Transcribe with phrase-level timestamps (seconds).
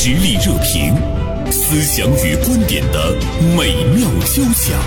[0.00, 0.94] 实力热评，
[1.50, 3.16] 思想与观点的
[3.56, 4.78] 美妙交响。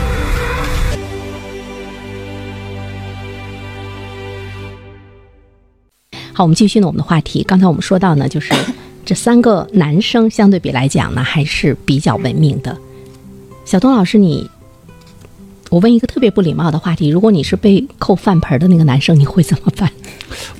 [6.32, 7.44] 好，我们继续呢我们的话题。
[7.44, 8.54] 刚才我们说到呢，就是
[9.04, 12.78] 这三个男生相对比来讲呢，还是比较文明的。
[13.66, 14.50] 小东老师，你，
[15.70, 19.92] 我问一个特别不礼貌的话题：如果你是被扣饭盆的那个男生，你会怎么办？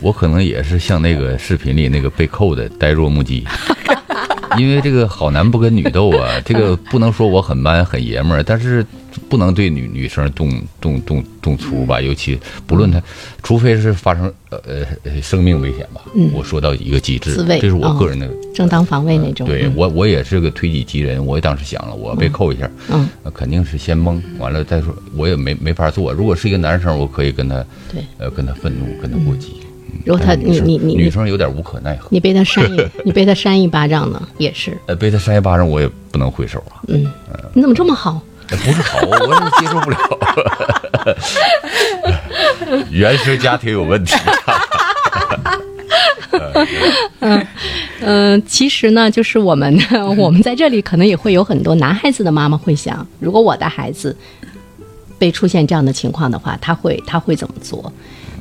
[0.02, 3.46] 我可能也是像那个视频里那个被扣的呆若木鸡，
[4.60, 8.86] 因为这个好男不跟女斗啊， 这个不能说我很 man 很爷们儿，但是
[9.30, 13.02] 不能对女女生动动动动粗吧，尤其不论他，
[13.44, 14.60] 除非是发生呃
[15.04, 16.02] 呃生命危险吧，
[16.34, 19.48] 我说到一个极致，这是我个人的正当防卫那种。
[19.48, 21.24] 嗯对我，我也是个推己及人。
[21.26, 26.12] 我当时想了，我被扣一下，嗯呃肯定是先懵，完了再说，我也没没法做。
[26.14, 27.56] 如果是一个男生，我可以跟他，
[27.92, 29.54] 对呃，跟他愤怒，跟他过激。
[29.64, 29.71] 嗯
[30.06, 34.78] 如果他你你你女生有点无可奈何，你被他扇一， 你被他扇一巴掌呢，也是。
[34.88, 36.82] 呃，被他扇一巴掌，我也不能回手啊。
[36.88, 37.06] 嗯，
[37.54, 38.22] 你怎么这么好？
[38.50, 39.98] 呃不是好，我是接受不了。
[42.92, 44.14] 原生家庭有问题。
[48.02, 49.78] 嗯，其实呢，就是我们
[50.18, 54.18] 我们在这里可能也会有很多男孩子的妈妈会想，如果我的孩子
[55.18, 57.94] 被出现这样的情况的话，他会他会怎么做？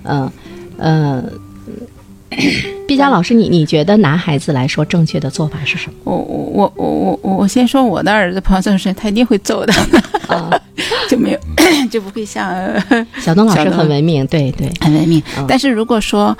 [0.04, 0.32] 嗯呃，
[2.86, 5.94] 毕佳老师，你你觉得男孩子来说正确的做法是什么？
[6.04, 9.72] 我我我我我我先说我的儿子碰到这种事，他一定会揍的，
[11.08, 11.38] 就没有
[11.90, 15.44] 就不会像呃 小东老师很文明，对对，很文明嗯。
[15.48, 16.36] 但是如果说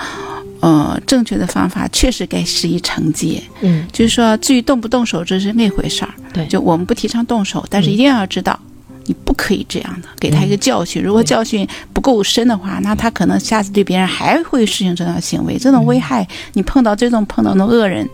[0.61, 3.43] 呃正确的方法，确实该施以惩戒。
[3.63, 6.15] 嗯就是说，至于动不动手，这是那回事儿。
[6.33, 8.59] 对就我们不提倡动手，但是一定要知道。
[9.07, 11.03] 你不可以这样的，给他一个教训。
[11.03, 15.57] 如果教训不够深的话，那他可能下次对别人还会实行这样的行为。
[15.59, 18.09] 这种危害，你碰到这种碰到的恶人，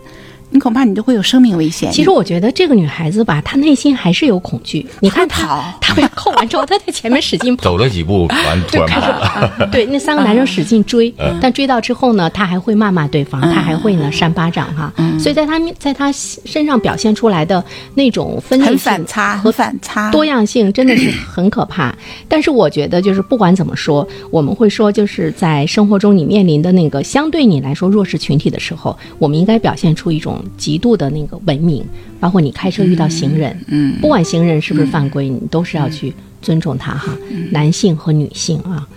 [0.49, 1.91] 你恐怕你就会有生命危险。
[1.91, 4.85] 其实我觉得这个女孩子吧，她内心还是有恐惧。
[5.01, 9.25] 你看她，她被扣完之后，她在前面使劲跑，走了几步，完突然跑了。
[9.25, 14.93] 啊，对，那三个男生使劲追，但追到之后呢，他还会骂骂对方，他还会呢扇巴掌哈。
[15.19, 20.11] 所以在他面在他身上表现出来的那种分裂很反差，和反差。
[20.11, 21.93] 多样性真的是很可怕。
[22.29, 31.83] 但是我觉得，就是不管怎么说，我们会说，就是在生活中你面临的那个相对你来说弱势群体的时候，我们应该表现出一种极度的那个文明，
[32.19, 37.15] 包括你开车遇到行人，嗯，不管行人是不是犯规，你都是要去尊重他哈，
[37.51, 38.87] 男性和女性啊。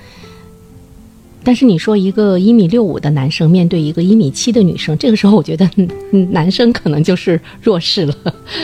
[1.43, 5.69] 但是你说一个一米六五的男生面对一个一米七的女生，这个时候我觉得
[6.31, 8.15] 男生可能就是弱势了，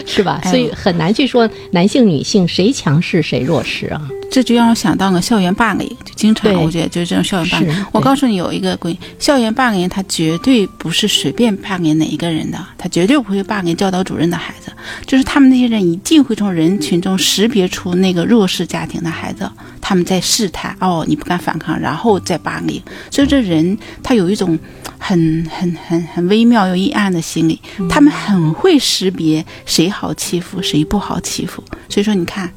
[0.05, 0.41] 是吧？
[0.45, 4.09] 哎所以很难去说男性女性谁强势谁弱势啊。
[4.29, 7.87] 这就让我想到了校园霸凌，就经常我觉得就是这种校园霸凌。
[7.93, 14.66] 我告诉你有一个规，校园霸凌他绝对不是随便霸凌哪一个人的，他绝对不会霸凌教导主任的孩子，
[15.07, 22.83] 就是他们那些人一定会从人群中识别出那个弱势家庭的孩子，他们在试探，哦，你不敢反抗，然后再霸凌。
[23.11, 24.59] 所以这人他有一种
[24.99, 31.63] 很很很很微妙又阴暗的心理，他们很会识别谁好欺负，谁不好欺负。
[31.89, 32.51] 所以说，你看。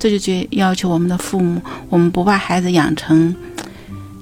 [0.00, 3.34] 这就觉要求我们的父母，我们不把孩子养成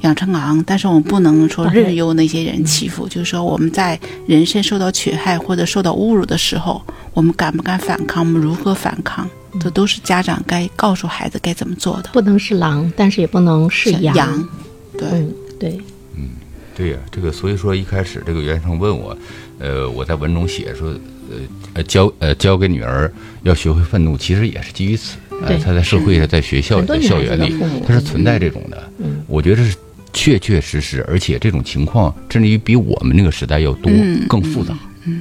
[0.06, 3.08] 养成昂，但是我们不能说任由那些人欺负。
[3.08, 6.80] 就是说，我们在人身受到侵害或者受到侮辱的时候，
[7.12, 8.24] 我们敢不敢反抗？
[8.24, 9.28] 我们如何反抗？
[9.58, 12.10] 这都是家长该告诉孩子该怎么做的。
[12.12, 14.14] 不能是狼，但是也不能是羊。
[14.14, 14.48] 羊，
[14.96, 15.80] 对，嗯，对，
[16.76, 19.16] 对呀、这个所以说一开始这个袁生问我，
[19.58, 20.88] 呃，我在文中写说，
[21.30, 21.36] 呃
[21.74, 23.10] 呃教呃教给女儿
[23.42, 25.16] 要学会愤怒，其实也是基于此。
[25.40, 28.92] 呃对，他在社会上，在学校、在很多女孩子校园里他是存在这种的。
[28.98, 29.76] 嗯我觉得是
[30.16, 34.74] 确确实实，而且这种情况甚至于比我们那个时代要多、嗯更复杂。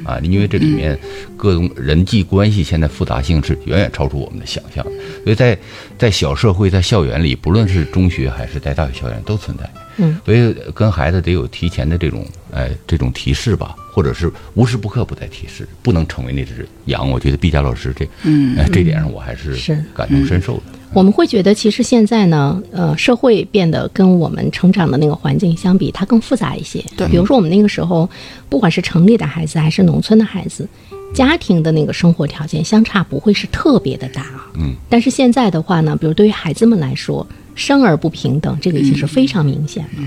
[0.03, 0.97] 啊，因为这里面
[1.37, 4.91] 各种人际关系现在复杂性是远远超出我们的想象的，
[5.23, 5.55] 所以在
[5.95, 9.69] 在小社会、在校园里，不论是中学还是在大学校园都存在。
[9.97, 17.07] 嗯，所以跟孩子得有提前的这种哎这种提示吧，或者是无时不刻不在提示，不能成为那只羊。
[17.07, 20.63] 我觉得毕加老师这嗯哎这点上我还是是感同身受的。
[20.93, 26.83] 我们会觉得，其实现在呢，呃，社会变得跟我们成长的那个环境相比，它更复杂一些。
[26.95, 28.09] 对比如说我们那个时候，
[28.47, 30.67] 不管是城里的孩子还是农村的孩子，
[31.13, 34.47] 家庭的那个生活条件相差不会是特别的大啊。
[34.55, 34.73] 嗯。
[34.89, 40.03] 但是现在的话呢，比如对于孩子们来说，生而不平等，这个已经是非常明显了。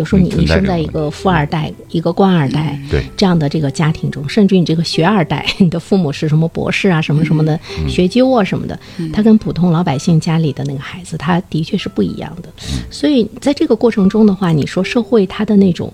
[0.00, 3.04] 比如说你你生在一个富二代、一个官二代，对。
[3.18, 8.78] 这样的这个家庭中，甚至你这个学二代， 你的父母是什么博士啊、什么什么的学究啊什么的，
[9.12, 12.48] 他跟普通老百姓家里的那个孩子，他的确是不一样的。
[12.90, 15.92] 所以在这个过程中的话，你说社会它的那种，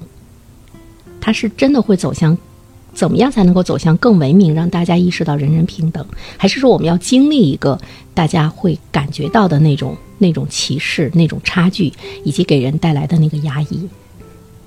[1.20, 2.38] 它是真的会走向
[2.96, 6.04] 怎么样才能够走向更文明，让大家意识到人人平等？
[6.38, 7.78] 还是说我们要经历一个
[8.14, 11.92] 大家会感觉到的那种那种歧视、那种差距，
[12.24, 13.86] 以及给人带来的那个压抑？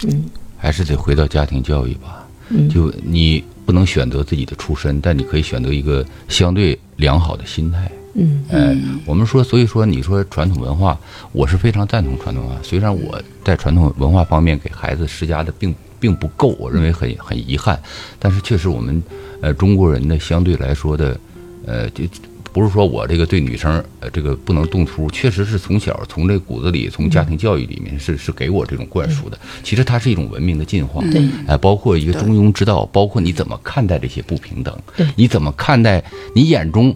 [0.04, 0.26] 嗯
[0.58, 2.28] 还是得回到家庭教育吧。
[2.50, 7.92] 嗯就你不能选择自己的出身，但你可以选择一个相对良好的心态。
[8.16, 11.00] 嗯哎，我们说，所以说你说传统文化，
[11.32, 12.62] 我是非常赞同传统文化。
[12.64, 17.80] 虽然我在传统文化方面给孩子施加的并并不够，我认为很很遗憾，
[18.18, 19.01] 但是确实我们
[19.42, 21.19] 呃中国人呢相对来说的
[21.66, 22.04] 呃就。
[22.51, 29.38] 不是说我这个对女生呃这个不能动粗，确实是从小从这骨子里，从家庭教育里面是是给我这种灌输的。
[29.63, 36.04] 其实它是一种文明的进化，对哎，包括一个中庸之道，包括你怎么看待这些不平等对，你怎么看待
[36.34, 36.94] 你眼中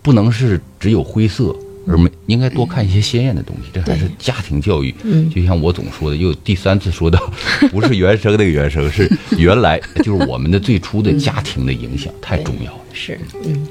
[0.00, 1.54] 不能是只有灰色，
[1.86, 4.94] 而没应该多看一些鲜艳的东西，这还是家庭教育。
[5.02, 7.32] 嗯就像我总说的，又第三次说到，
[7.70, 12.80] 不是原生那个原生，是原来就是我们的最初的家庭的影响太重要了。
[12.92, 13.66] 是，嗯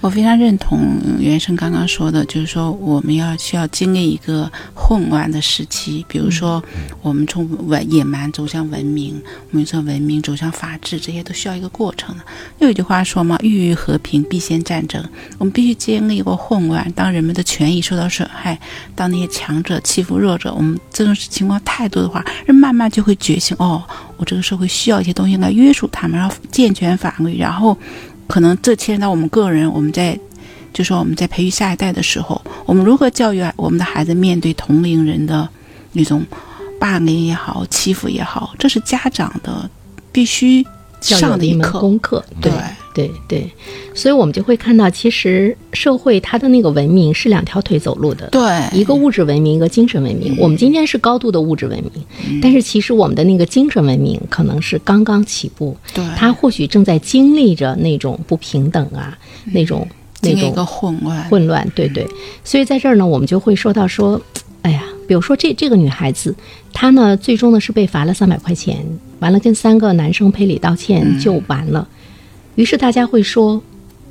[0.00, 6.62] 我非常认同袁生刚刚说的，就是说我们要需要经历一个混乱的时期，比如说
[7.02, 12.22] 我们从文野蛮走向文明，我们从文明走向法治，这些都需要一个过程的。
[12.60, 15.04] 又有一句话说嘛，欲欲和平必先战争，
[15.36, 18.56] 我们必须经历一个混乱，当人们的权益受到损害，
[18.94, 23.82] 当那些强者欺负弱者，我们这种情况太多的话，人慢慢就会觉醒，哦，
[24.16, 27.76] 我这个社会需要一些东西来约束他们，然后健全法律，然后。
[28.28, 30.16] 可能这牵扯到我们个人，我们在
[30.72, 35.48] 就说我们在培育下一代的时候，我们如何教育我们的孩子面对同龄人的
[35.92, 36.24] 那种
[36.78, 39.68] 霸凌也好、欺负也好，这是家长的
[40.12, 40.64] 必须
[41.00, 41.80] 上的一门课。
[41.80, 42.60] 功课，对对
[42.98, 43.48] 对对，
[43.94, 48.40] 所以我们就会看到，其实社会它的那个文明是两条腿走路的，对，
[48.76, 50.36] 一个物质文明，一个精神文明。
[50.36, 59.16] 我们今天是高度的物质文明，但是其实我们的那个精神文明可能是刚刚起步，对，它或许正在经历着那种不平等啊，
[59.52, 59.86] 那种
[60.20, 62.04] 那种混乱，混乱，对对。
[62.42, 64.20] 所以在这儿呢，我们就会说到说，
[64.62, 66.34] 哎呀，比如说这这个女孩子，
[66.72, 68.84] 她呢最终呢是被罚了三百块钱，
[69.20, 71.86] 完了跟三个男生赔礼道歉就完了。
[72.58, 73.62] 于是大家会说，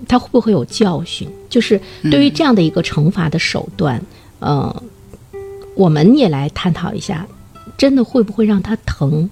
[0.08, 1.28] 他会不会有教训？
[1.50, 4.02] 就是对于这样的一个惩罚的手段，
[4.40, 4.84] 呃，
[5.76, 7.28] 我们也来探讨一下，
[7.78, 9.30] 真的会不会让他疼？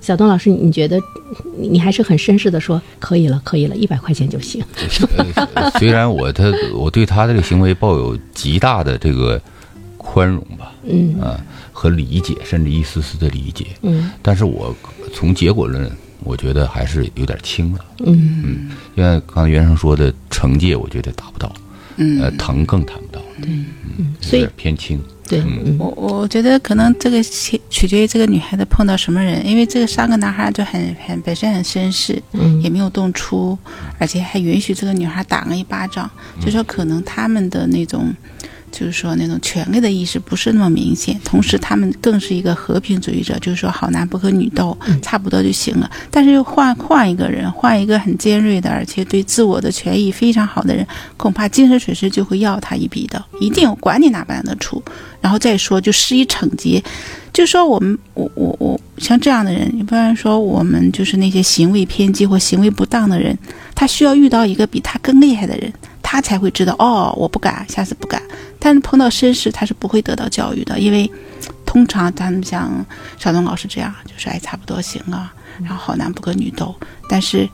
[0.00, 0.98] 小东老师，你觉得
[1.58, 4.64] 你你还是很绅士的说可以了，可以了，一百块钱就行。
[5.54, 6.44] 呃虽然我他
[6.74, 9.38] 我对他的这个行为抱有极大的这个
[9.98, 11.38] 宽容吧，嗯啊
[11.70, 14.74] 和理解，甚至一丝丝的理解，嗯但是我
[15.12, 15.90] 从结果论，
[16.24, 17.84] 我觉得还是有点轻了。
[18.04, 18.42] 嗯。
[18.44, 21.52] 嗯，因为刚才袁生说的，惩戒我觉得达不到，
[21.96, 22.20] 嗯。
[22.20, 23.66] 呃，疼更谈不到，嗯，
[24.20, 25.00] 所以有点偏轻。
[25.28, 25.76] 对，嗯。
[25.78, 32.60] 我我觉得可能这个取取决于这个女孩子碰到什么人，因为这个三个男孩就很很本身很绅士，嗯。
[32.62, 33.56] 也没有动粗，
[33.98, 36.10] 而且还允许这个女孩打了一巴掌，
[36.40, 38.14] 就说可能他们的那种。
[38.74, 45.88] 就是说，那种权力的意识不是那么明显，同时他们更是一个和平主义者，就是说好男不和女斗，差不多就行了。
[46.10, 50.84] 但是又换换一个人，换一个很尖锐的，而且对自我的权益非常好的人，
[51.16, 54.82] 恐怕精神损失就会要他一笔的，一定管你哪办得出。
[55.20, 56.82] 然后再说就施以惩戒，
[57.32, 63.38] 就说我们我我我像这样的人，一般说我们就是那些行为偏激或行为不当的人，
[63.74, 65.72] 他需要遇到一个比他更厉害的人，
[66.14, 68.22] 他才会知道哦，我不敢，下次不敢。
[68.60, 71.10] 但是碰到绅士，他是不会得到教育的，因为
[71.66, 72.70] 通常咱们像
[73.18, 76.74] 小东老师这样，就是哎差不多行了，然后好男不跟女斗，
[77.08, 77.48] 但是。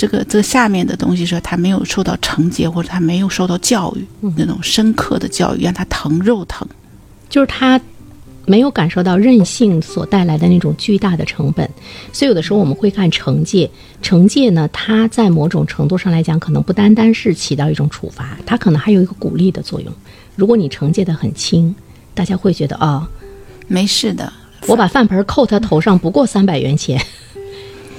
[0.00, 4.06] 这个这个下面的东西说他没有受到惩戒，或者他没有受到教育，
[4.36, 6.64] 那种深刻的教育，让他疼肉疼。
[7.28, 7.80] 就是他
[8.48, 11.68] 没有感受到任性所带来的那种巨大的成本，
[12.14, 13.70] 所以有的时候我们会看惩戒，
[14.02, 19.92] 惩戒呢，它在某种程度上来讲，可能不单单是起到一种处罚，它可能还有一个鼓励的作用。
[20.34, 21.74] 如果你惩戒的很轻，
[22.14, 23.06] 大家会觉得哦，
[23.66, 24.32] 没事的，
[24.66, 26.98] 我把饭盆扣他头上不过三百元钱，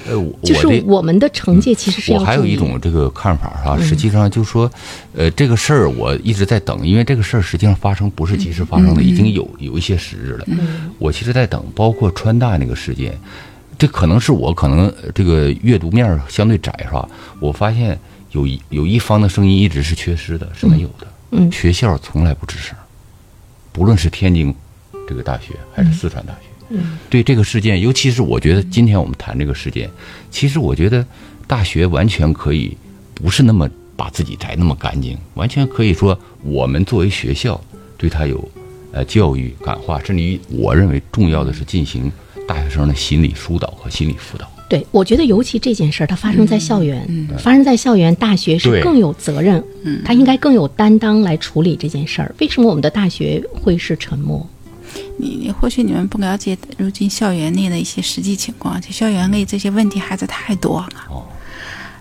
[0.09, 4.69] 呃，我就是我们的惩戒其实是要我还有一种这个看法哈、嗯实际上就是说，
[5.13, 10.45] 呃，这个事儿我一直在等，因为这个事儿实际上发生不是及时发生嗯的，已经有有一些时日了。
[10.97, 13.17] 我其实在等，包括川大那个事件，
[13.77, 17.07] 这可能是我可能呃这个阅读面儿相对窄是吧？
[17.39, 17.97] 我发现
[18.31, 21.07] 有一有一方的声音一直是缺失的，是没有的。
[21.31, 22.75] 嗯学校从来不吱声，
[23.71, 24.53] 不论是天津
[25.07, 26.48] 这个大学还是四川大学。
[26.69, 29.89] 嗯对这个事件，尤其是我觉得今天我们谈这个事件，
[30.29, 31.05] 其实我觉得
[31.47, 32.77] 大学完全可以
[33.13, 37.59] 不是那么把自己摘那么干净，完全可以说我们作为学校
[37.97, 38.49] 对他有
[38.91, 42.11] 呃教育感化，甚至于我认为重要的是进行
[42.47, 44.49] 大学生的心理疏导和心理辅导。
[44.69, 52.35] 对，我觉得尤其这件事儿，它发生在校园，发生在校园，大学是更有责任，嗯，他应该更有担当来处理这件事儿。
[52.39, 54.47] 为什么我们的大学会是沉默？
[55.19, 60.89] 你你或许你们不了解如今校园内的一些实际情况，就校园内这些问题孩子太多了。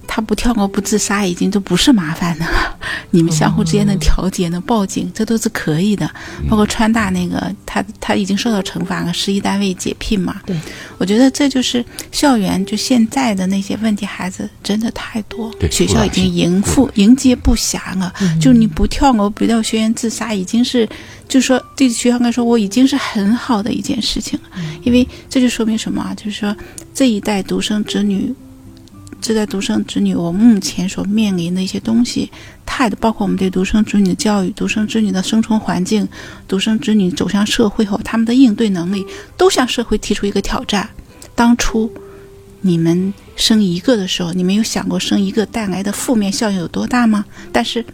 [0.08, 2.76] 他不跳楼不自杀已经都不是麻烦的了，
[3.12, 6.10] 你们相互之间的调解呢、报警，这都是可以的。
[6.48, 10.40] 包括川大那个，他他已经受到惩罚了，十一单位解聘嘛。
[10.46, 10.58] 对，
[10.96, 18.12] 我觉得这就是校园就现在的那些问题孩子真的太多，学校已经迎不付迎接不暇了。
[18.40, 20.88] 就你不跳楼不到学员自杀，已经是
[21.28, 24.48] 就说对学校来说，我已经是很好的一件事情了。
[24.82, 26.14] 因为这就说明什么啊？
[26.14, 26.56] 就是说
[26.94, 28.34] 这一代独生子女，
[29.20, 32.30] 这代独生子女，我目前所面临的一些东西，
[32.64, 36.08] 态度，包括我们对独生子女的教育、独生子女的生存环境、
[36.46, 39.04] 独生子女走向社会后他们的应对能力，
[39.36, 40.88] 都向社会提出一个挑战。
[41.34, 41.92] 当初
[42.60, 47.24] 你们生一个的时候，你们有想过生一个带来的负面效应有多大吗？
[47.52, 47.84] 但是。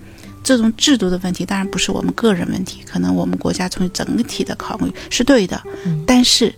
[0.47, 5.59] 这种制度的问题当然不是我们个人问题，可能我们国家从整体的考虑是对的，
[6.07, 6.54] 但是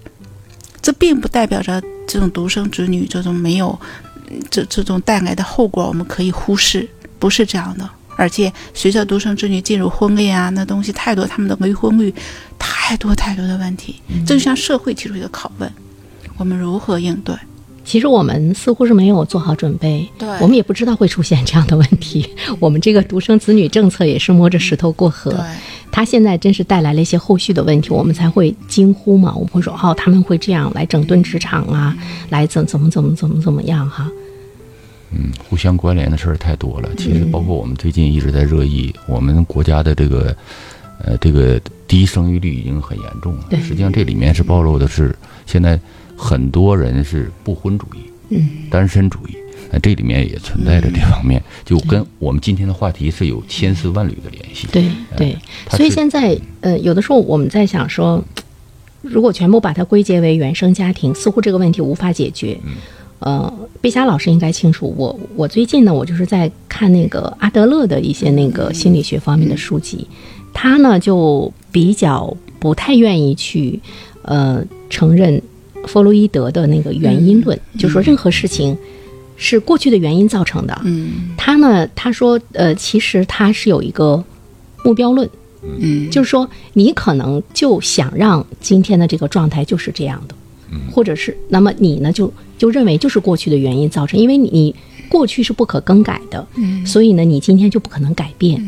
[0.83, 4.06] 这并不代表着这种独生子女这种没有嗯
[4.51, 7.89] 这这种带来的后果我们可以忽视，不是这样的。
[8.19, 12.15] 而且随着独生子女进入婚恋啊，那东西太多，他们的离婚率
[12.59, 15.71] 太多太多的问题，这就向社会提出一个拷问：
[16.39, 17.35] 我们如何应对？
[17.85, 22.29] 其实我们似乎是没有做好准备，对我们也不知道会出现这样的问题。
[22.59, 25.41] 我们这个独生子女政策也是摸着石头过河，对，
[25.97, 29.33] 他现在真是带来了一些后续的问题，我们才会惊呼嘛。
[29.35, 31.97] 我们会说，哦，他们会这样来整顿职场啊，
[32.29, 34.07] 来怎怎么怎么怎么怎么样哈。
[35.11, 36.91] 嗯，互相关联的事儿太多了。
[36.99, 40.37] 其实包括我们最近一直在热议，我们国家的这个
[41.03, 43.47] 呃这个低生育率已经很严重了。
[43.49, 45.81] 对实际上这里面是暴露的是现在
[46.15, 49.35] 很多人是不婚主义，嗯，单身主义。
[49.71, 54.67] 那这里面也存在着这方面，就跟我们今天的话题是有千丝万缕的联系。
[54.73, 54.85] 对
[55.17, 55.37] 对，
[55.71, 58.23] 所以现在呃，有的时候我们在想说，
[59.03, 62.59] 如果全部把它归结为原生家庭，似乎这个问题无法解决。
[63.19, 70.07] 呃，碧霞老师应该清楚，我我最近呢，我就是在看那个阿德勒的一些那个心理学方面的书籍，
[70.53, 73.81] 他呢就比较不太愿意去
[74.21, 75.41] 呃承认
[75.87, 78.77] 弗洛伊德的那个原因论，就说任何事情
[79.37, 80.81] 是过去的原因造成的。
[80.85, 81.35] 嗯。
[81.37, 84.23] 他呢，他说，呃，其实他是有一个
[84.85, 85.29] 目标论，
[85.63, 90.35] 嗯，就是说你可能就想让今天的这个状态就是这样的，
[90.71, 90.81] 嗯。
[90.91, 94.75] 或者是那么你呢就就认为就是过去的原因造成，因为你你
[95.09, 96.85] 过去是不可更改的，嗯。
[96.87, 98.63] 所以呢你今天就不可能改变。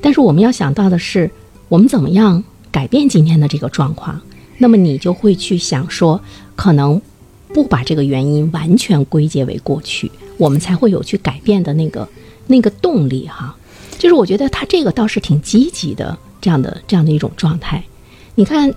[0.00, 1.30] 但是我们要想到的是，
[1.68, 4.20] 我们怎么样改变今天的这个状况？
[4.58, 6.20] 那么你就会去想说，
[6.54, 7.00] 可能
[7.54, 12.06] 不把这个原因完全归结为过去，我们才会有去改变的那个
[12.48, 13.56] 那个动力哈。
[13.96, 17.82] 就是我觉得他这个倒是挺积极的，这样的这样的一种状态。
[18.34, 18.74] 你看，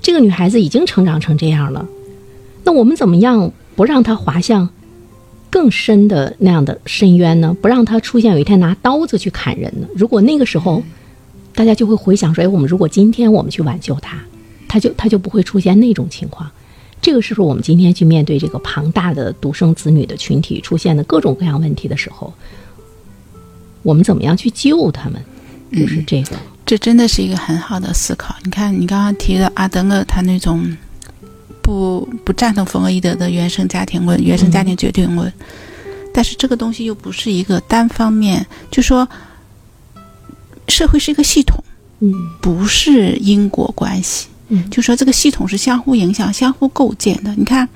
[0.00, 1.86] 这个女孩子已经成长成这样了，
[2.62, 4.68] 那我们怎么样不让她滑向
[5.50, 7.54] 更深的那样的深渊呢？
[7.60, 9.88] 不让她出现有一天拿刀子去砍人呢？
[9.96, 10.80] 如果那个时候，
[11.56, 14.16] 大家就会回想说，哎，我们如果今天我们去挽救她，
[14.68, 16.48] 她就她就不会出现那种情况。
[17.02, 22.32] 这个是不是我们今天去面对这个庞大的独生子女的群体出现的各种各样问题的时候，
[23.82, 25.22] 我们怎么样去救他们？
[25.72, 28.34] 就是这个，这真的是一个很好的思考。
[28.42, 30.76] 你看，你刚刚提的阿德勒，他那种
[31.62, 35.32] 不不赞同弗洛伊德的原生家庭论、原生家庭决定论，
[36.12, 39.08] 但是这个东西又不是一个单方面，就说
[40.66, 41.62] 社会是一个系统，
[42.00, 44.26] 嗯不是因果关系。
[44.50, 47.34] 嗯就说这个系统是相互影响、相互构建的。
[47.36, 47.68] 你看，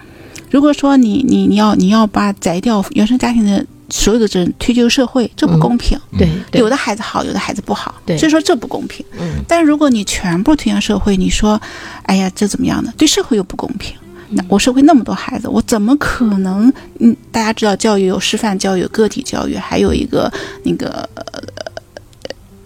[0.50, 5.98] 如果说你你你要你要把摘掉原生家庭的所有的责任推究社会，这不嗯公平。
[6.18, 9.04] 对对，有的孩子好，有的孩子不好，对所以说这不公平。
[9.18, 11.60] 嗯但如果你全部推向社会，你说，
[12.04, 12.92] 哎呀，这怎么样呢？
[12.96, 13.96] 对社会又不公平。
[14.30, 16.72] 那我社会那么多孩子，我怎么可能？
[16.98, 20.32] 嗯，大家知道教育有师范教育、有个体教育，还有一个
[20.64, 21.22] 那个呃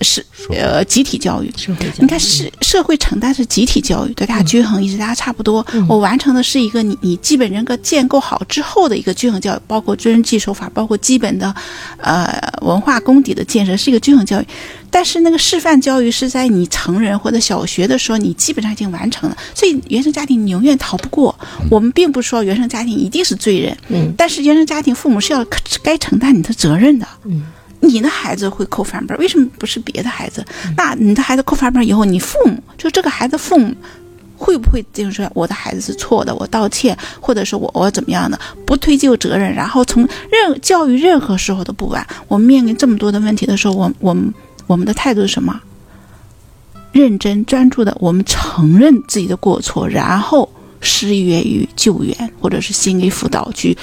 [0.00, 1.52] 是呃集体教育。
[1.57, 5.64] 社会教育你看，是社会承担是集体教育，对大家均衡意识，大家差不多。
[5.73, 11.55] 嗯我完成的是一个你你基本人格建构好之后的一个均衡教育，包括遵人纪守法，包括基本的
[11.99, 14.47] 呃文化功底的建设，是一个均衡教育。
[14.90, 21.38] 但是那个示范教育是在你成人或者小学的时候，你基本上已经完成了，所以原生家庭你永远逃不过。
[21.71, 25.45] 我们并不说原生家庭一定是罪人，嗯但是原生家庭父母是要
[25.83, 27.07] 该承担你的责任的。
[27.25, 27.43] 嗯
[27.80, 30.44] 你的孩子会扣翻本，为什么不是别的孩子？
[30.76, 33.75] 那你的孩子扣翻本以后，你父母就这个孩子父母
[34.37, 42.06] 会不会就是说我的孩子是错的，我道歉，或者是我我怎么样的，不推究责任，然后从任教育任何时候都不晚。
[42.26, 44.32] 我们面临这么多的问题的时候，我我们
[44.66, 45.61] 我们的态度是什么？
[46.90, 50.49] 认真专注的，我们承认自己的过错，然后
[50.80, 53.52] 施援于救援，或者是心理辅导。
[53.52, 53.76] 去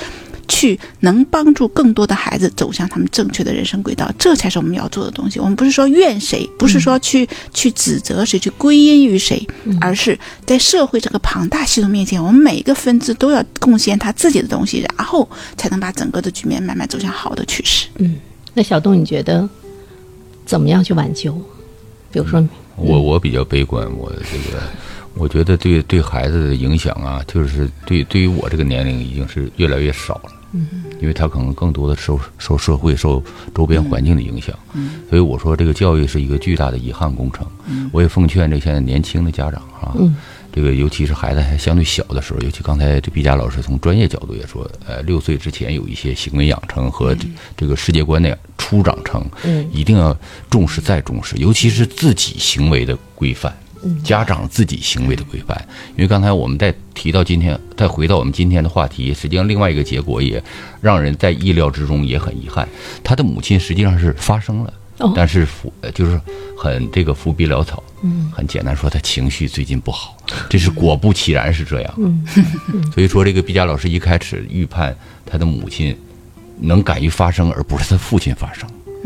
[1.02, 5.40] 能帮助更多的孩子走向他们正确的人生轨道，这才是我们要做的东西。
[5.40, 9.46] 我们不是说怨谁，不是说去去指责谁，去归因于谁，
[9.82, 17.88] 而是在社会这个庞大系统面前，我们每一个分支都要贡献他自己的东西，然后才能把整个的局面慢慢走向好的趋势。
[17.98, 18.18] 嗯，
[18.54, 19.48] 那小东，你觉得
[20.46, 21.34] 怎么样去挽救？
[22.12, 24.62] 比如说，我我比较悲观，我这个
[25.16, 30.32] 我觉得对对孩子的影响啊，就是对对于我这个年龄已经是越来越少了。
[30.56, 30.68] 嗯，
[31.02, 33.22] 因为他可能更多的受受社会、受
[33.54, 34.58] 周边环境的影响。
[34.74, 37.46] 嗯，所以我说这个教育是一个巨大的遗憾工程。
[37.68, 39.94] 嗯，我也奉劝这现在年轻的家长啊，
[40.54, 47.16] 这个尤其是孩子还相对小的时候，尤其刚才这毕佳老师从专业角度也说，呃，六岁之前有一些行为养成和
[47.58, 50.16] 这个世界观的初长成，嗯，一定要
[50.50, 53.54] 重视再重视，尤其是自己行为的规范。
[54.04, 55.60] 家长自己行为的规范，
[55.92, 60.42] 因为刚才我们在提到今天，再回到我们今天的话题，实际上另外一个结果也
[60.82, 62.68] 让人在意料之中，也很遗憾。
[63.04, 64.74] 他的母亲实际上是发生了，
[65.16, 66.20] 但是伏就是
[66.58, 70.16] 很这个伏笔潦草，嗯，很简单说他情绪最近不好，
[70.50, 71.94] 这是果不其然是这样。
[72.94, 75.96] 所以说这个毕加老师一开始预判他的母亲
[76.60, 78.52] 能敢于发声，而不是他父亲发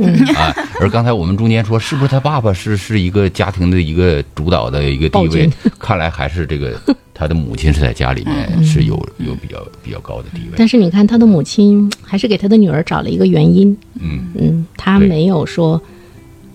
[0.04, 0.36] 声。
[0.36, 5.50] 啊，而刚才我们中间说，是不是他爸爸是是一个家庭的一个主导的一个地位？
[5.78, 6.80] 看来还是这个
[7.14, 10.54] 他的母亲是在家里面是有有比较比较高的地位。
[10.58, 13.76] 但是你看，他的母亲还是给他的女儿找了一个原因。
[14.00, 15.82] 嗯嗯，他没有说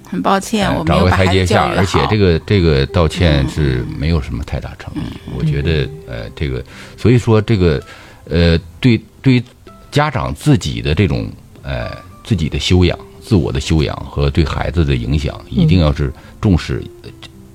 [0.08, 5.06] 很抱歉，我找个台阶下，而且这个这个道歉是没有什么太大诚意。
[5.36, 6.64] 我觉得呃，这个
[6.96, 7.82] 所以说这个
[8.30, 9.42] 呃，对对
[9.90, 11.30] 家长自己的这种
[11.62, 11.90] 呃
[12.22, 12.98] 自己的修养。
[13.24, 16.82] 自我的修养和对孩子的影响，一定要是重视，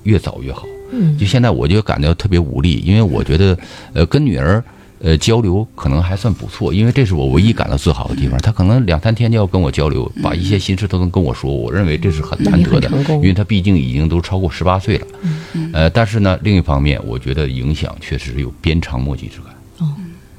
[0.02, 0.64] 越早越好。
[0.92, 3.56] 嗯，就现在我就感到特别无力，因为我觉得，
[3.94, 4.62] 呃，跟女儿，
[4.98, 8.36] 呃，交流可能还算不错，因为这是我唯一感到自豪的地方。
[8.40, 11.54] 她可能两三天就要跟我交流，把一些心事都能跟我说。
[11.54, 15.06] 我认为这是很难得的，因为她毕竟已经都超过十八岁了。
[15.52, 19.54] 嗯呃，但是呢，另一方面，我觉得影响确实有鞭长莫及之感。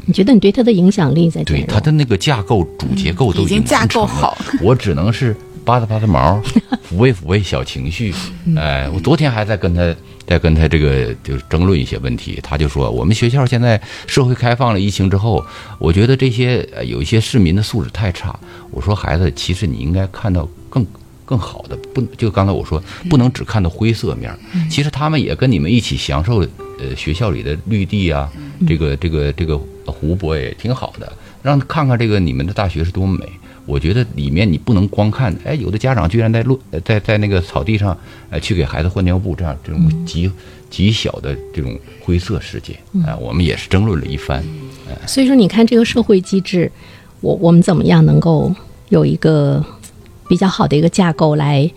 [0.01, 0.03] 哦。
[0.07, 1.43] 你觉得你对他的影响力在？
[1.43, 6.41] 对他的那个架构、主结构都已经架构好，我只能是扒拉扒拉毛，
[6.89, 8.13] 抚慰抚慰小情绪。
[8.57, 15.45] 哎，我昨天还在跟他在跟他这个就是争论一些问题，他就说我们学校现在社会开放了，疫情之后，
[15.77, 18.37] 我觉得这些有一些市民的素质太差。
[18.71, 20.85] 我说孩子，其实你应该看到更
[21.25, 24.35] 更好的，不就刚才我说不能只看到灰色面，
[24.69, 26.39] 其实他们也跟你们一起享受
[26.79, 28.29] 呃学校里的绿地啊，
[28.67, 29.59] 这个这个这个。
[29.91, 31.12] 湖泊也挺好的，
[31.43, 33.27] 让看看这个你们的大学是多么美。
[33.67, 37.95] 我觉得里面你不能光看，哎，有的家长居然在路在在那个草地上，
[38.32, 40.30] 呃，去给孩子换尿布，这样这种极
[40.69, 42.75] 极小的这种灰色世界，
[43.06, 44.43] 哎，我们也是争论了一番。
[45.06, 46.71] 所以说，你看这个社会机制，
[47.21, 48.54] 我我们怎么样能够
[48.89, 49.63] 有一个
[50.27, 51.71] 比较好的一个架构来？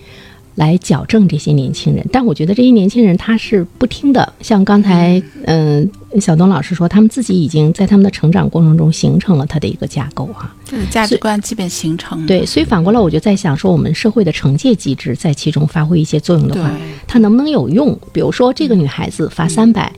[0.55, 4.33] 来矫正这些年轻人，但我觉得这些年轻人他是不听的。
[4.41, 5.91] 像刚才，嗯，
[6.21, 12.25] 小东老师说，他们自己已经在他们的成长过程中形成了他的一个架构，哈，就是价值观基本形成。
[12.27, 16.71] 对，所以反过来我就在想，说我们社会的惩戒机制在其中发挥一些作用的话，
[17.07, 17.99] 它能不能有用？
[18.13, 19.93] 比如说，这个女孩子罚三百，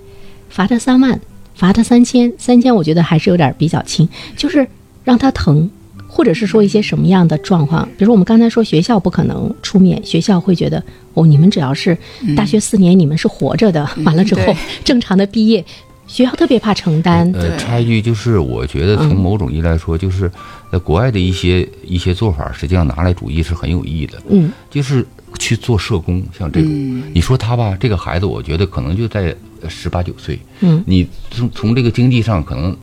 [0.49, 1.21] 罚她三万，
[1.55, 4.66] 罚她三千，三千我觉得还是有点比较轻，就是
[5.05, 5.71] 让她疼。
[6.16, 11.94] 或者是说一些什么样的状况，比如说我们刚才说学校不可能出面，学校会觉得哦，你们只要是
[12.35, 15.62] 大学四年，你们是活着的，完了之后正常的毕业，
[16.07, 17.31] 学校特别怕承担。
[17.35, 20.33] 呃，插一句，就是我觉得从某种意义来说，就是
[20.72, 24.22] 在国外的一些一些做法，实际上拿来主义是很有意义的。
[24.31, 25.07] 嗯，就是
[25.38, 29.37] 去做社工，像这种，你说他吧，这个孩子，我觉得可能就在
[29.68, 30.38] 十八九岁。
[30.61, 32.74] 嗯，你从从这个经济上可能。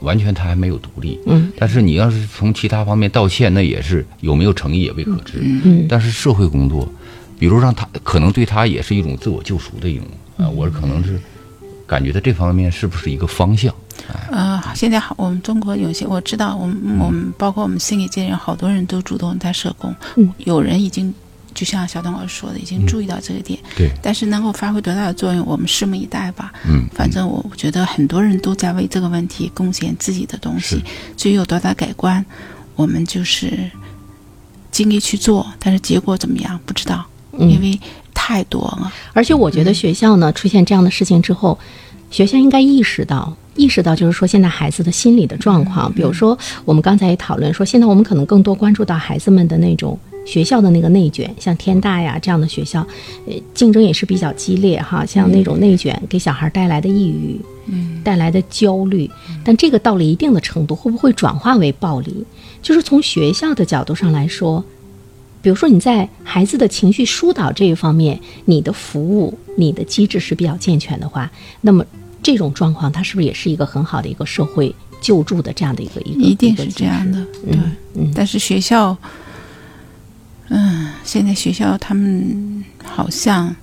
[0.00, 6.88] 完全他还没有独立，嗯，但是你要是从其他方面道歉，那也是有没有诚意也未可知，嗯，但是社会工作，
[7.38, 10.06] 比如让他可能对他也是一种自我救赎的一种
[10.36, 11.18] 啊，我可能是
[11.86, 13.74] 感觉到这方面是不是一个方向？
[14.30, 21.14] 呃，现在好，我们中国有些我知道，我们我们包括我们心理界人，好多人都主动在社工，嗯，有人已经。
[21.56, 26.52] 就像小董老师说的，已经注意到这个点，对，但是能够发挥多大的作用，我们拭目以待吧。
[26.68, 30.84] 嗯，反正我觉得很多人都在为这个问题贡献自己的东西，
[31.16, 32.22] 至于有多大改观，
[32.74, 33.70] 我们就是
[34.70, 37.04] 尽力去做，但是结果怎么样不知道，
[37.38, 37.80] 因为
[38.12, 38.92] 太多了。
[39.14, 41.58] 而且我觉得学校呢出现这样的事情之后，
[42.10, 45.90] 学校应该意识到，意识到就是说现在孩子的心理的状况。
[45.94, 52.86] 比如说，我们刚才也讨论说，现在我们可能更多关注到孩子们的那种学校的那个内卷，像天大呀这样的学校，
[53.26, 55.06] 呃，竞争也是比较激烈哈。
[55.06, 59.10] 像那种内卷给小孩带来的抑郁，嗯，带来的焦虑，
[59.42, 62.26] 但这个到了一定的程度，会不会转化为暴力？
[62.60, 64.62] 就是从学校的角度上来说。
[65.42, 71.86] 比如说你在孩子的情绪疏导这一方面，你的服务、你的机制是比较健全的话，那么
[72.20, 76.20] 这种状况它是不是也是一个很好的一个社会救助的这样的一个一个？
[76.20, 77.76] 一定是这样的，嗯。
[77.94, 78.96] 嗯，但是学校，
[80.48, 83.54] 嗯，现在学校他们好像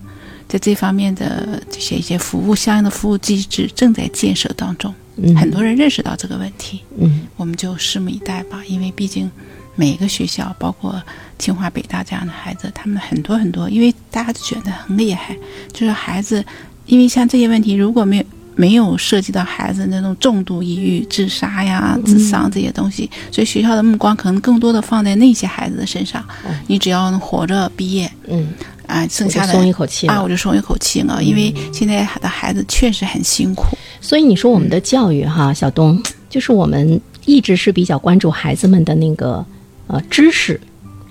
[0.47, 4.93] 在这方面的这些一些服务相应的服务机制正在建设当中，
[5.35, 9.29] 很多人认识到这个问题，嗯，我们就拭目以待吧，因为毕竟。
[9.75, 11.01] 每个学校，包括
[11.39, 15.35] 清华、北大这样的孩子，他们很多很多，因为大家都觉得很厉害，
[15.71, 16.45] 就是孩子，
[16.85, 18.23] 因为像这些问题，如果没有
[18.55, 26.23] 没有涉及到孩子那种重度抑郁、自杀呀、自伤这些东西，所以学校的目光可能更多的放在那些孩子的身上。
[26.67, 28.47] 你只要能活着毕业，嗯，
[28.87, 33.77] 啊，剩下的松一口气啊，我就松一口气了，因为现在的孩子确实很辛苦。
[34.01, 39.45] 所以你说我们的教育哈，小东，就是我们一直是比较关注孩子们的那个。
[39.87, 40.59] 呃，知识、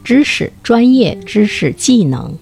[0.03, 2.35] 知识、专业知识、技能，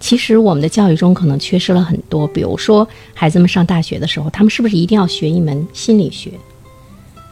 [0.00, 2.26] 其实我们的教育中可能缺失了很多。
[2.26, 6.32] 比如说，孩子们上大学的时候，他们是不是一定要学一门心理学？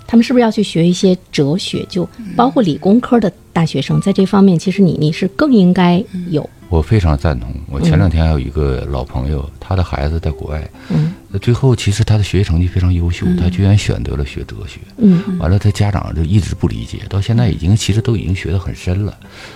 [0.06, 1.84] 他们是不是要去学一些哲学？
[1.88, 6.48] 就包括理工科的大学生，在这方面，其实你你是更应该有。
[6.70, 7.50] 我非常赞同。
[7.70, 19.14] 我前两天还有一个老朋友，他的孩子在国外，嗯，最后其实他的学习成绩非常优秀，他居然选择了学哲学，嗯，完了他家长就一直不理解，到现在已经其实都已经学得很深了。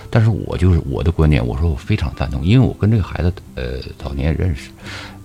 [0.09, 4.69] 但是我就是我的观点，我说我非常赞同，因为我跟这个孩子呃早年也认识，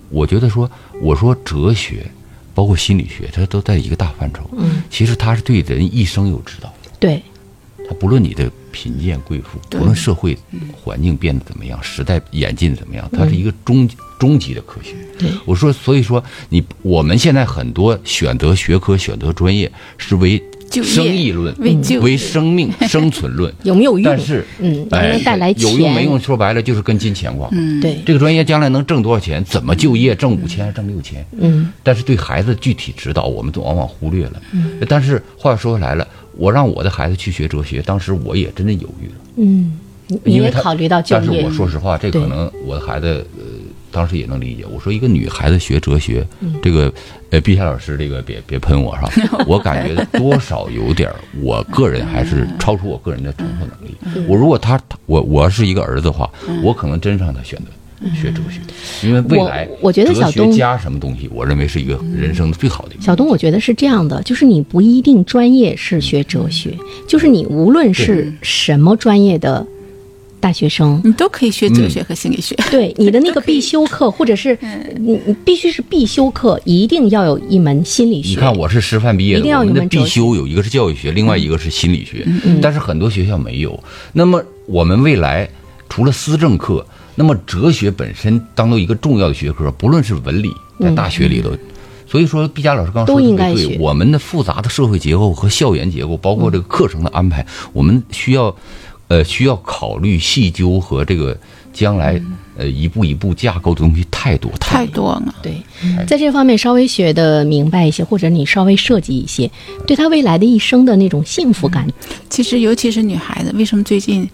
[0.09, 0.71] 我觉得说
[1.03, 2.07] 我说哲学
[2.55, 7.23] 包括心理学，它都在一个大范畴，嗯，其实它是对人一生有指导，对。
[7.89, 10.39] 他不论你的贫贱贵妇，不论社会
[10.73, 13.89] 环境变得怎么样，时代演进怎么样，它是一个终
[14.21, 14.95] 终极的科学。
[15.45, 20.41] 我说，所以说你我们现在很多选择学科、选择专业是为
[20.83, 21.55] 生意论、
[22.01, 24.05] 为生命 生存论，有没有用？
[24.05, 26.19] 但是，嗯，哎，带来有用没用？
[26.19, 27.57] 说白了就是跟金钱挂钩。
[27.81, 29.43] 对，这个专业将来能挣多少钱？
[29.45, 30.15] 怎么就业？
[30.15, 31.25] 挣五千还挣六千？
[31.39, 34.43] 嗯，但是对孩子具体指导，我们都往往忽略了。
[34.53, 36.07] 嗯，但是话说回来了。
[36.37, 39.15] 我让我的孩子去学哲学，当时我也真的犹豫了。
[39.39, 39.73] 嗯，
[40.23, 41.23] 你也考虑到就业。
[41.27, 43.38] 但是我说实话，这可能我的孩子呃，
[43.91, 44.65] 当时也能理解。
[44.71, 46.27] 我说一个女孩子学哲学，
[46.63, 46.93] 这个
[47.31, 49.11] 呃，毕夏老师，这个别别喷我哈？
[49.47, 54.27] 我感觉多少有点，我个人还是超出我个人的承受能力。
[54.29, 56.31] 我如果他我我要是一个儿子的话，
[56.63, 57.65] 我可能真让他选择。
[58.15, 58.61] 学哲学，
[59.09, 62.95] 因为未来我觉得小东加什么东西，我认为是一个人生最好的。
[63.01, 66.73] 小东，我觉得是这样的，就是你不一定专业是学哲学，
[67.09, 69.67] 就是你无论是什么专业的
[70.41, 72.57] 大学生，你都可以学哲学和心理学。
[72.71, 74.57] 对你的那个必修课，或者是
[74.97, 78.29] 你你必须是必修课，一定要有一门心理学。
[78.31, 82.27] 你看我是师范毕业的，我们的必修有一个是教育学，另外一个是心理学，
[82.63, 83.83] 但是很多学校没有。
[84.13, 85.49] 那么我们未来
[85.89, 86.87] 除了思政课。
[87.21, 91.51] 那么哲学本身当做一个重要的学科，不论是文理，在大学里头，
[92.07, 98.55] 所以说毕加老师刚说的对，我们的复杂的社会结构和校园结构，包括这个课程的安排，我们需要，
[99.09, 101.37] 呃，需要考虑细究和这个
[101.73, 102.21] 将来，
[102.57, 105.35] 呃，一步一步架构的东西太多太多了。
[105.43, 105.61] 对，
[106.07, 109.51] 在这方面稍微学的明白一些，或者你稍微设计一些，
[109.87, 111.87] 对他未来的一生的那种幸福感。
[112.31, 114.29] 其实，尤其是女孩子，为什么最近？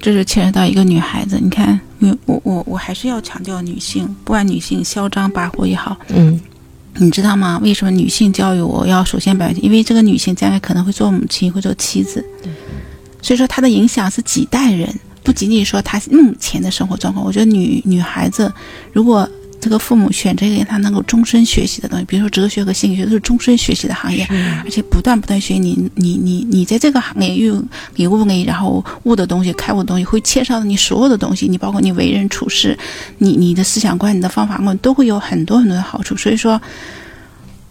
[0.00, 6.40] 这是牵扯到一个女孩子，你看，我我我我还是要强调女性，不管女性嚣张跋扈也好，嗯，
[6.96, 7.60] 你知道吗？
[7.62, 9.64] 为什么女性教育我要首先表现？
[9.64, 12.50] 因为这个女性将来可能会做母亲，会做妻子，对，
[13.22, 17.24] 所以说它的影响是几代人，不仅仅说她目前的生活状况。
[17.24, 18.52] 我觉得女女孩子
[18.92, 19.26] 如果。
[19.62, 24.26] 这个父母选择一个他能够终身学习的东西，比如说哲学和心理学都是终身学习的行业，
[24.64, 25.54] 而且不断不断学。
[25.54, 31.46] 你你你你在这个行业又你悟你然后悟的东西、开悟的东西，会牵涉到你所有的东西。
[31.46, 32.76] 你包括你为人处事，
[33.18, 36.16] 你你的思想观、你的方法论，都会有很多很多的好处。
[36.16, 36.60] 所以说。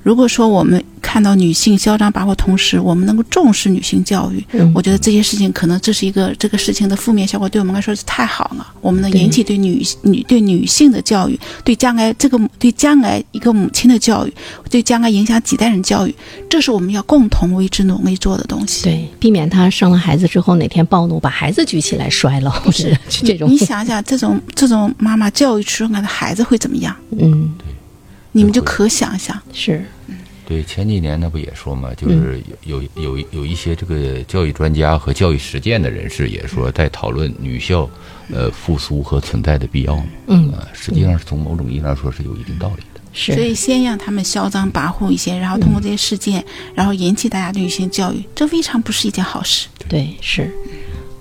[0.03, 8.65] 如果说我们看到女性嚣张跋扈，同时我们能够重视女性教育，我觉得这些事情可能这是一个这个事情的负面效果，对我们来说是太好了。
[8.81, 14.33] 我们能引起对女女对女性的教育，对将来这个对将来一个母亲的教育，
[14.69, 16.15] 对将来影响几代人教育，
[16.49, 18.83] 这是我们要共同为之努力做的东西。
[18.83, 23.49] 对，避免她生了孩子之后哪天暴怒把孩子举起来摔了，不是 这种。
[23.49, 26.95] 你想想，这种这种妈妈教育出来的孩子会怎么样？
[27.19, 27.53] 嗯。
[28.31, 29.83] 你们就可想想，是
[30.47, 37.89] 对，前几年那不也说嘛，就是有有有有一些这个教育专家和教育实践的人士也说，在讨论女校
[38.33, 40.03] 呃复苏和存在的必要嘛。
[40.27, 42.99] 嗯啊，实际上是从某种意义上说是有一定道理的。
[43.13, 46.43] 是，所以先让他们嚣张跋扈一些，然后通过这些事件，
[46.75, 49.67] 然后引起大家对女性教育，这未尝不是一件好事。
[49.87, 50.51] 对是。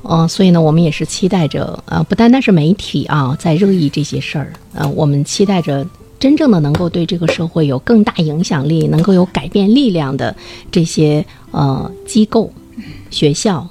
[0.03, 5.87] 嗯、所以呢，我们也是期待着，呃，不单单是媒体啊，在热议这些事儿，呃，我们期待着
[6.21, 10.37] 真正的能够对这个社会有更大影响力、能够有改变力量的
[10.71, 12.53] 这些呃机构、
[13.11, 13.67] 学校，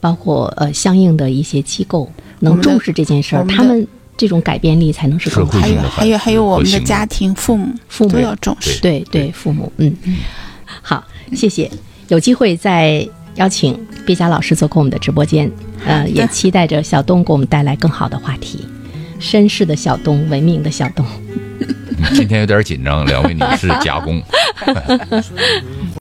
[0.00, 2.08] 包括呃相应的一些机构，
[2.40, 3.88] 能重视这件事儿，们他们
[4.18, 8.78] 这种改变力才能是更好社会性还有的还有还有我们的家庭、父母父母都要重视。
[8.82, 9.96] 对对，父母，嗯，
[10.82, 11.70] 好，谢谢，
[12.08, 15.50] 有机会再邀请毕佳老师做客我们的直播间，
[15.86, 18.60] 呃，也期待着小东给我们带来更好的话题，
[19.18, 21.04] 绅士的小东，文明的小东。
[22.14, 24.22] 今天有点紧张，两位女士夹攻。